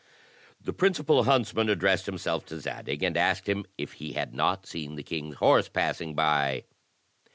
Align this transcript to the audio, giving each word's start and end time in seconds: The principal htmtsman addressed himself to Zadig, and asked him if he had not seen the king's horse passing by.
The 0.59 0.73
principal 0.73 1.25
htmtsman 1.25 1.69
addressed 1.69 2.07
himself 2.07 2.43
to 2.47 2.59
Zadig, 2.59 3.03
and 3.03 3.15
asked 3.15 3.47
him 3.47 3.65
if 3.77 3.93
he 3.93 4.13
had 4.13 4.33
not 4.33 4.65
seen 4.65 4.95
the 4.95 5.03
king's 5.03 5.35
horse 5.35 5.69
passing 5.69 6.15
by. 6.15 6.63